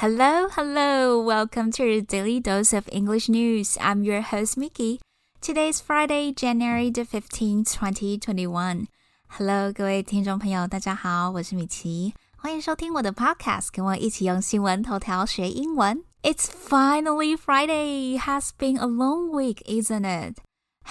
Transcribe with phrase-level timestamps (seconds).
[0.00, 1.21] Hello, hello.
[1.21, 3.77] Welcome to your daily dose of English news.
[3.79, 4.99] I'm your host, Mickey.
[5.41, 8.87] Today is Friday, January the 15th, 2021.
[9.27, 16.03] Hello，各位听众朋友，大家好，我是米奇，欢迎收听我的 podcast，跟我一起用新闻头条学英文。
[16.23, 18.17] It's finally Friday.
[18.17, 20.37] Has been a long week, isn't it?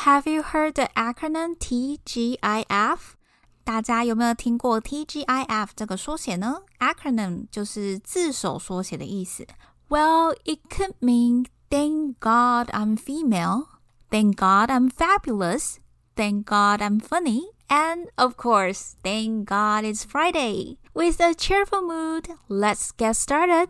[0.05, 3.15] Have you heard the acronym TGIF?
[3.64, 6.62] 大家有没有听过 TGIF 这个缩写呢？
[6.80, 9.48] Acronym 就是字首缩写的意思。
[9.90, 13.66] Well, it could mean Thank God I'm female.
[14.12, 15.80] Thank God I'm fabulous.
[16.16, 17.52] Thank God I'm funny.
[17.68, 20.78] And of course, thank God it's Friday.
[20.94, 23.70] With a cheerful mood, let's get started.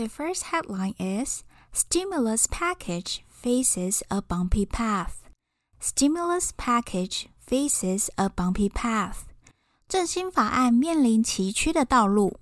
[0.00, 5.28] The first headline is Stimulus Package Faces a Bumpy Path.
[5.78, 9.26] Stimulus Package Faces a Bumpy Path.
[9.86, 12.38] 振兴法案面临崎岖的道路。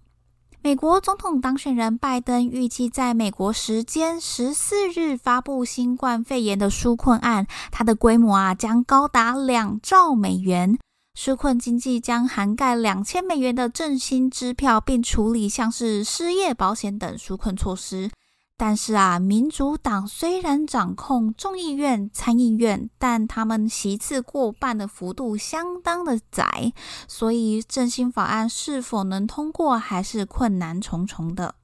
[0.63, 10.79] 美国总统当选人拜登预计在美国时间十四日发布新冠肺炎的纾困案，它的规模啊将高达两兆美元。
[11.19, 18.09] 纾困经济将涵盖两千美元的振兴支票，并处理像是失业保险等纾困措施。
[18.57, 26.73] 但是啊，民主党虽然掌控众议院、参议院，但他们席次过半的幅度相当的窄，
[27.09, 31.57] 所以振兴法案是否能通过还是困难重重的。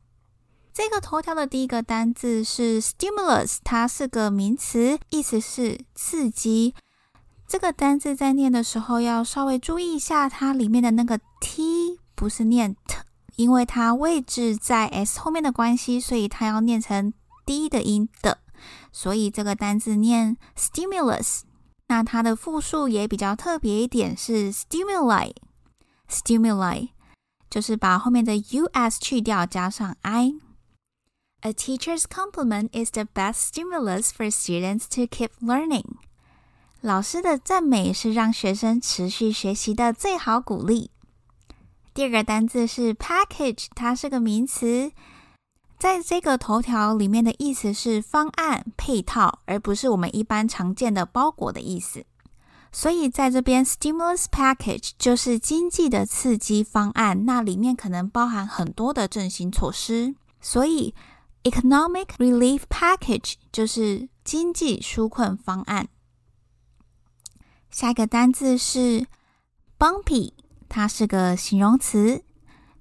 [0.72, 6.74] 这个头条的第一个单字是 stimulus，它是个名词，意思是刺激。
[7.46, 12.96] 这个单字在念的时候要稍微注意一下，它里面的那个 t 不是念 t，
[13.36, 17.12] 因为它位置在 s 后面的关系，所以它要念成
[17.44, 18.38] d 的音的。
[18.90, 21.42] 所以这个单字念 stimulus，
[21.88, 25.32] 那它的复数也比较特别一点，是 stimuli。
[26.08, 26.90] stimuli
[27.50, 28.32] 就是把后面的
[28.72, 30.34] us 去掉，加上 i。
[31.42, 35.96] A teacher's compliment is the best stimulus for students to keep learning.
[36.84, 40.90] 老师的赞美是让学生持续学习的最好鼓励。
[41.94, 44.92] 第二个单字是 package，它是个名词，
[45.78, 52.04] 在这个头条里面的意思是方案、配套，而不是我们一般常见的包裹的意思。
[52.70, 60.14] 所以在这边，stimulus package 就是经济的刺激方案，那里面可能包含很多的振兴措施。
[60.42, 60.94] 所以
[61.44, 65.88] ，economic relief package 就是经济纾困方案。
[67.74, 69.04] 下一个单字是
[69.76, 70.32] bumpy，
[70.68, 72.22] 它是个形容词，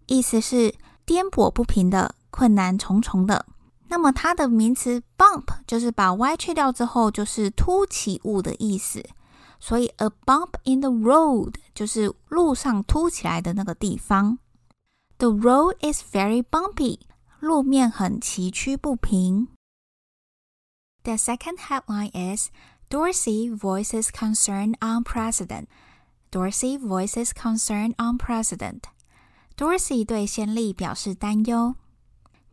[0.05, 3.47] 意思是颠簸不平的、困难重重的。
[3.87, 9.03] 那么它的名词 bump 就是把 y 去掉之后，就是凸起物的意思。
[9.59, 14.37] 所以 a bump in the road 就是路上凸起来的那个地方。
[15.17, 16.99] The road is very bumpy，
[17.39, 19.47] 路面很崎岖不平。
[21.01, 22.51] The second headline is
[22.93, 25.65] Dorsey voices concern on president.
[26.29, 28.81] Dorsey voices concern on president.
[29.57, 31.73] Dorsey 对先例表示担忧。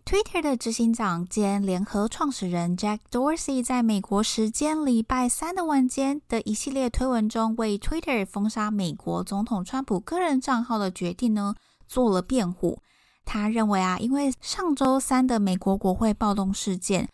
[0.06, 11.54] Twitter 的执行长兼联合创始人 Jack Dorsey 在美国时间礼拜三的晚间的一系列推文中，为 Twitter 封杀美国总统川普个人账号的决定呢
[11.86, 12.80] 做了辩护。
[13.26, 17.10] 他认为啊，因为上周三的美国国会暴动事件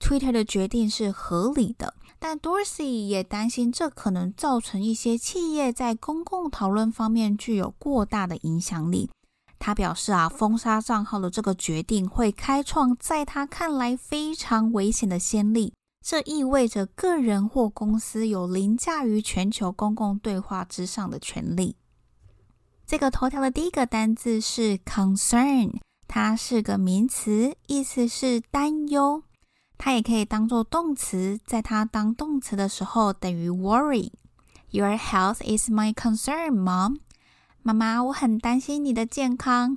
[0.00, 1.92] ，Twitter 的决定是合理的。
[2.24, 9.10] 但 Dorsey 也担心，这可能造成一些企业在公共讨论方面具有过大的影响力。
[9.58, 15.74] 他表示啊，封杀账号的这个决定会开创在他看来非常危险的先例。
[16.00, 21.74] 这意味着个人或公司有凌驾于全球公共对话之上的权利。
[22.86, 29.24] 这个头条的第一个单字是 concern，它是个名词，意思是担忧。
[29.84, 34.12] 它也可以当做动词，在它当动词的时候等于 worry。
[34.70, 36.98] Your health is my concern, mom。
[37.64, 39.74] 妈妈，我很担心你的健康。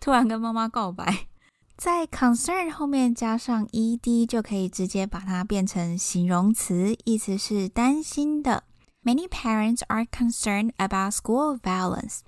[0.00, 1.28] 突然跟妈妈告白，
[1.76, 8.64] 在 concern 后面加上 ed 就可以直接把它变成形容词，意思是担心的。
[9.04, 12.22] Many parents are concerned about school violence.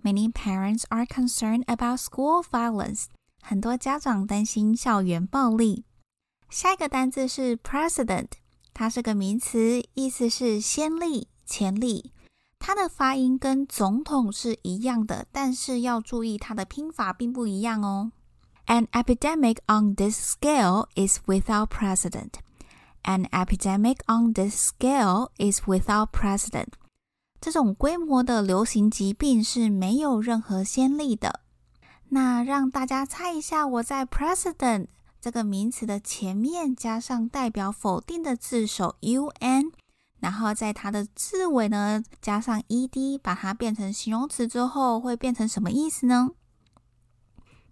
[0.00, 3.06] Many parents are concerned about school violence.
[3.42, 5.82] 很多家长担心校园暴力。
[6.52, 8.28] 下一个单字是 precedent，
[8.74, 12.12] 它是个名词，意思是先例、前例。
[12.58, 18.12] 它的发音跟总统是一样的，但是要注意它的拼法并不一样哦。
[18.66, 22.32] An epidemic on this scale is without precedent.
[23.04, 26.74] An epidemic on this scale is without precedent.
[27.40, 31.40] 这种规模的流行疾病是没有任何先例的。
[32.10, 34.88] 那让大家猜一下，我在 precedent
[35.22, 39.70] 这个名词的前面加上代表否定的字首 un，
[40.18, 46.30] 然后在它的字尾呢加上 ed，把它变成形容词之后，会变成什么意思呢？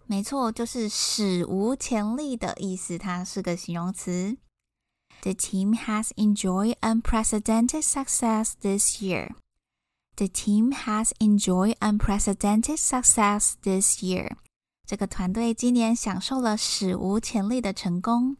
[0.05, 2.97] 没错，就是史无前例的意思。
[2.97, 4.37] 它是个形容词。
[5.21, 9.31] The team has enjoyed unprecedented success this year.
[10.15, 14.37] The team has enjoyed unprecedented success this year.
[14.90, 18.36] 这个团队今年享受了史无前例的成功。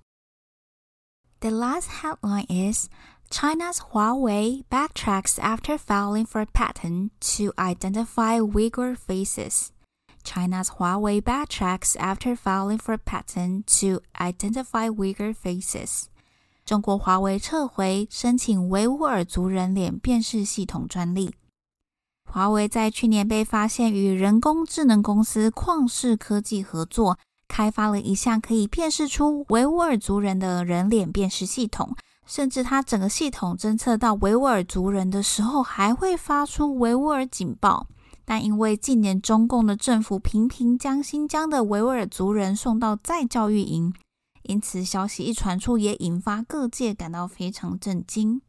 [1.40, 2.88] The last headline is
[3.30, 9.70] China's Huawei backtracks after filing for a patent to identify Uyghur faces.
[10.22, 16.08] China's Huawei backtracks after filing for a patent to identify Uyghur faces.
[16.64, 21.34] 中国华为撤回申请维吾尔族人脸辨识系统专利。
[22.33, 27.19] 华为在去年被发现与人工智能公司旷视科技合作，
[27.49, 31.93] 开发了一项可以辨识出维吾尔族人的人脸辨识系统。
[32.25, 37.87] 甚至它整个系统侦测到维吾尔族人的时候，还会发出维吾尔警报。
[38.23, 43.93] 但因为近年中共的政府频频将新疆的维吾尔族人送到再教育营。
[44.43, 48.41] 因此，消息一传出，也引发各界感到非常震惊。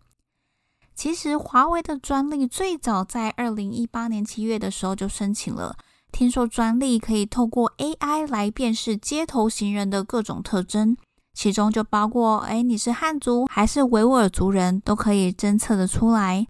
[1.02, 5.74] 其实，华为的专利最早在二零一八年七月的时候就申请了。
[6.12, 10.96] 听说专利可以透过 AI 来辨识街头行人的各种特征，
[11.34, 16.46] 其中就包括：哎，你是汉族还是维吾尔族人，都可以侦测的出来。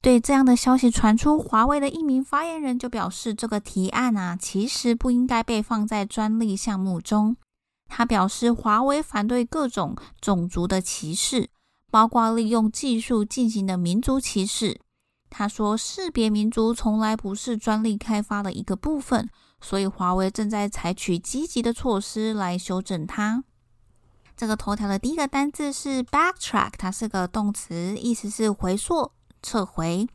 [0.00, 7.36] 对这样的消息传出，华为的一名发言人就表示，这个提案啊，其实不应该被放在专利项目中。
[7.86, 11.50] 他表示，华为反对各种种族的歧视，
[11.90, 14.80] 包括利用技术进行的民族歧视。
[15.28, 19.28] 他说，识别民族从来不是专利开发的一个部分，
[19.60, 23.44] 所以华为正在采取积极的措施来修正它。
[24.36, 30.08] 这个头条的第一个单字是 backtrack，它是个动词，意思是回溯、撤回。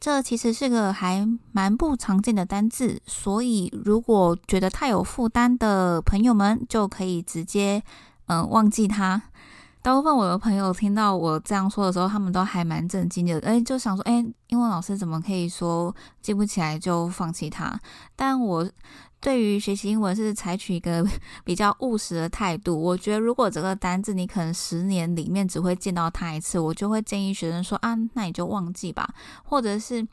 [0.00, 7.82] 这其实是个还蛮不常见的单字，所以如果觉得太有负担的朋友们，就可以直接
[8.26, 9.27] 嗯忘记它。
[9.88, 17.80] 大部分我的朋友听到我这样说的时候，他们都还蛮震惊的，哎，就想说，哎，英文老师怎么可以说记不起来就放弃它？
[18.14, 18.70] 但我。
[19.20, 21.04] 对于学习英文是采取一个
[21.44, 22.80] 比较务实的态度。
[22.80, 29.12] 我觉得，如果这个单字你可能十年里面只会见到它一次，我就会建议学生说啊，那你就忘记吧。
[29.42, 30.06] 或者是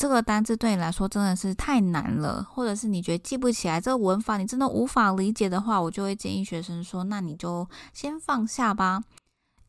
[0.00, 9.02] 这个单字对你来说真的是太难了，或者是你觉得记不起来这个文法，你真的无法理解的话，我就会建议学生说，那你就先放下吧。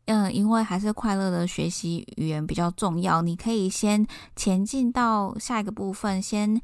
[0.06, 6.62] 嗯，因为还是快乐的学习语言比较重要，你可以先前进到下一个部分，先。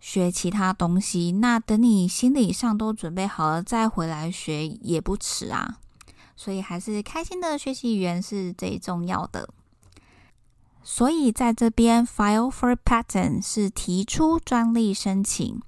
[0.00, 5.78] 学其他东西，那等你心理上都准备好了再回来学也不迟啊。
[6.36, 9.48] 所以还是开心的学习语言是最重要的。
[10.90, 15.60] 所以在这边，file for patent 是提出专利申请。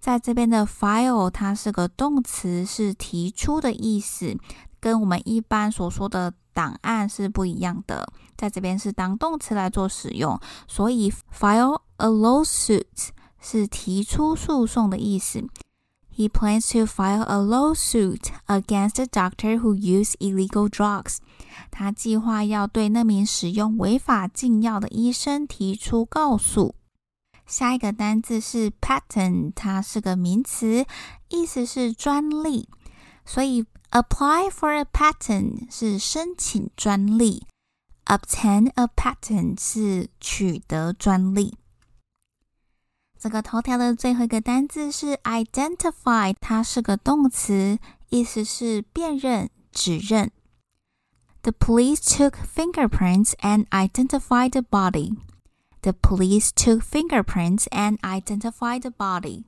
[0.00, 4.36] 在这边的 file 它是个动词，是提出的意思，
[4.80, 8.12] 跟我们一般所说的档案是不一样的。
[8.36, 13.10] 在这边是当动词来做使用，所以 file a lawsuit。
[13.46, 15.46] 是提出诉讼的意思。
[16.15, 21.19] He plans to file a lawsuit against the doctor who used illegal drugs。
[21.71, 26.75] 他计划要对那名使用违法禁药的医生提出告诉。
[27.45, 30.85] 下一个单字是 patent，它是个名词，
[31.29, 32.67] 意思是专利。
[33.25, 37.47] 所以 apply for a patent 是申请专利，
[38.05, 41.55] obtain a patent 是取得专利。
[43.23, 50.31] 这个头条的最后一个单字是 identify，它是个动词，意思是辨认、指认。
[51.41, 55.17] The police took fingerprints and identified the body.
[55.81, 59.43] The police took fingerprints and identified the body.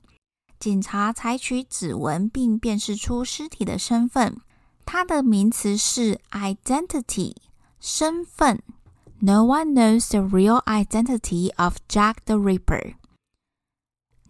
[0.58, 4.38] 警察采取指纹并辨识出尸体的身份。
[4.84, 7.36] 它的名词是 identity，
[7.80, 8.62] 身份。
[9.20, 12.94] No one knows the real identity of Jack the Ripper.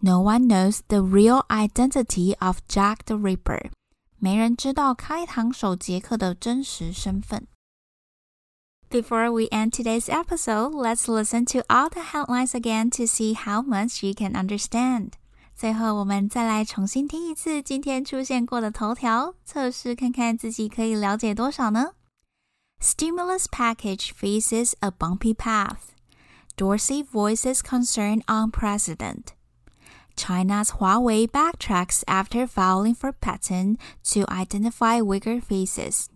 [0.01, 3.71] No one knows the real identity of Jack the Ripper。
[4.19, 7.47] 没人知道开膛手杰克的真实身份。
[8.89, 13.61] Before we end today's episode, let's listen to all the headlines again to see how
[13.61, 15.13] much you can understand.
[15.55, 21.93] 最后，我们再来重新听一次今天出现过的头条，测试看看自己可以了解多少呢？
[22.81, 25.93] Stimulus package faces a bumpy path.
[26.57, 29.33] Dorsey voices concern on president.
[30.18, 36.10] China's Huawei backtracks after filing for patent to identify Uyghur faces.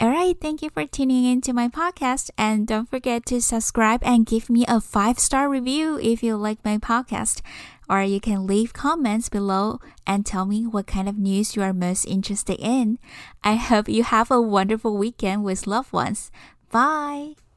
[0.00, 4.00] All right, thank you for tuning in to my podcast and don't forget to subscribe
[4.04, 7.42] and give me a 5-star review if you like my podcast
[7.90, 11.72] or you can leave comments below and tell me what kind of news you are
[11.72, 12.98] most interested in.
[13.42, 16.30] I hope you have a wonderful weekend with loved ones.
[16.70, 17.34] Bye.